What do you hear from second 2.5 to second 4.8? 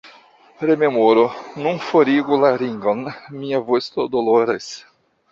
ringon. Mia vosto doloras!"